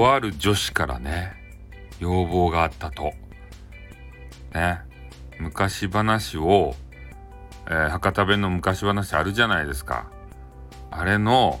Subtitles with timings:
[0.00, 1.34] とある女子からね
[1.98, 3.12] 要望があったと。
[4.54, 4.80] ね。
[5.38, 6.74] 昔話を、
[7.66, 10.10] えー、博多弁の昔話あるじゃないですか。
[10.90, 11.60] あれの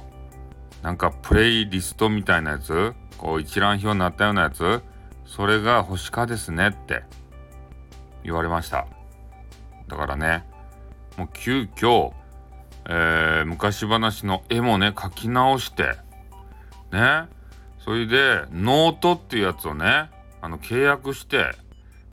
[0.82, 4.80] なんかプレイリストみたいなやつこう一覧表になったようなやつ
[5.26, 7.02] それが欲しかですねって
[8.24, 8.86] 言われました。
[9.86, 10.44] だからね
[11.18, 12.14] もう急遽、
[12.88, 15.98] えー、昔話の絵もね描き直して
[16.90, 17.28] ね。
[17.84, 21.54] それでノートっていうやつをねあの契約して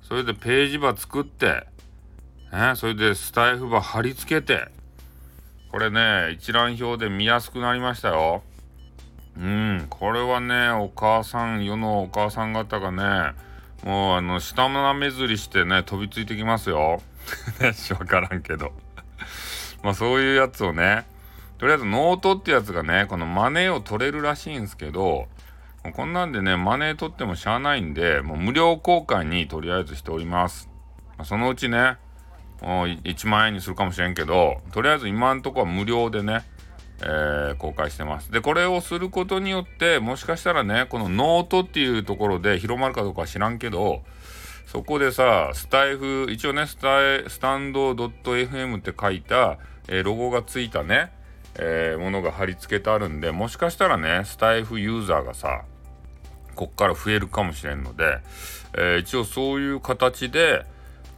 [0.01, 1.67] それでページ場作って
[2.51, 4.67] ねそれでスタイフ場貼り付けて
[5.71, 8.41] これね一覧表で見やすくなりましたよ
[9.37, 13.35] うんこれはねお母さん世のお母さん方がね
[13.83, 17.01] もうあの下なめずりしてね飛びついてきますよ。
[17.99, 18.71] わからんけど
[19.83, 21.05] まあそういうやつをね
[21.57, 25.27] とりあえずノートってやつがねこのマネーを取れるらしいんですけど
[25.93, 30.69] こんなんでねマネー取ってもしゃあないんでもう無料公開にとりあえずしております。
[31.23, 31.97] そのうちね
[32.61, 36.43] もう1万円にするかもしれんけどとりあえず今んとこは無料でね
[37.01, 38.31] えー、公開してます。
[38.31, 44.01] で、これをすることによって、もしかしたらね、このノートっていうところで広まるかどうかは知らんけど、
[44.65, 51.11] そこでさ、スタエフ、一応ね、スタエ stand.fm って書いた、えー、ロゴがついたね、
[51.59, 55.63] えー、ものが貼り付けてあるんで、もしかしたらね、スタイフユーザーがさ、
[56.55, 58.19] こっから増えるかもしれんので、
[58.77, 60.65] えー、一応そういう形で、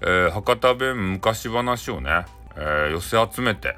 [0.02, 3.78] えー、博多弁昔話をね、え寄せ集めて、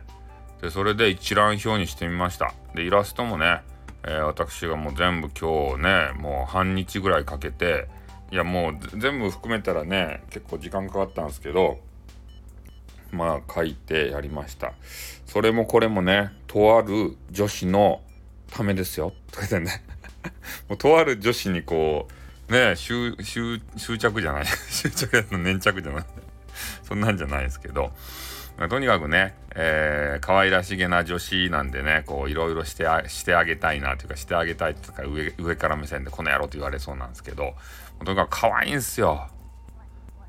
[0.61, 2.53] でそれで一覧表にしてみました。
[2.75, 3.61] でイラストもね、
[4.03, 7.87] え、私がもう全部今日ねもう半日ぐらいかけて
[8.31, 11.79] いやもう全部含めたらね結構時間かかったんですけど
[13.11, 14.73] まあ書いてやりました。
[15.25, 18.01] それもこれもねとある女子の
[18.51, 19.13] ためですよ。
[19.31, 19.83] とか言ってね。
[20.69, 22.07] もうとある女子にこ
[22.49, 23.15] うね執
[23.97, 24.45] 着じゃない。
[24.69, 26.05] 執着やの粘着じゃない。
[26.83, 27.91] そんなんじゃないですけど。
[28.57, 37.55] まあ、とにかくね、えー、可愛らしげな女子なんでね、こう、いろいろしてあしてあげたいなというか、してあげたいっていうか、上、上から目線でこの野郎と言われそうなんですけど、
[38.05, 39.29] とにかく可愛いんですよ。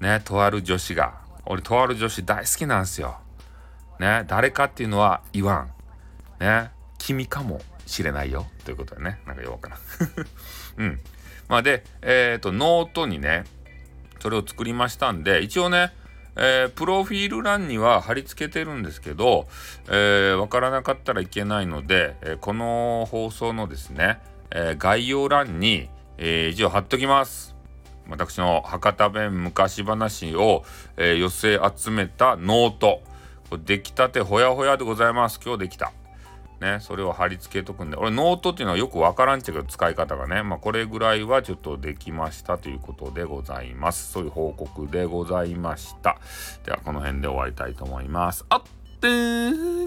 [0.00, 1.21] ね、とある女子が。
[1.46, 3.18] 俺、とある女子大好きなんすよ。
[3.98, 5.72] ね、誰かっていうのは言わん。
[6.40, 8.46] ね、君かもしれないよ。
[8.64, 9.80] ということでね、なんかよくわからん。
[10.78, 11.00] うん。
[11.48, 13.44] まあで、えっ、ー、と、ノートにね、
[14.20, 15.92] それを作りましたんで、一応ね、
[16.36, 19.46] えー、プロフィール欄には貼り付けてるんですけど、
[19.88, 24.20] えー、わからなかったらいけないので、えー、この放送のですね、
[24.50, 25.88] え概要欄に、
[26.18, 27.56] え一応貼っときます。
[28.08, 30.64] 私の博多弁昔話を、
[30.96, 33.02] え寄せ集めた note。
[33.64, 35.38] 出来たてほやほやでございます。
[35.44, 35.92] 今日できた。
[36.60, 44.12] ね、それを貼り付けとくんで、俺ノートっていうのはよくわからんっちゃけど使い方がね、まあこれぐらいはちょっとできましたということでございます。
[44.12, 46.18] そういう報告でございました。
[46.64, 48.46] ではこの辺で終わりたいと思います。
[48.48, 48.62] あっ
[49.00, 49.81] てー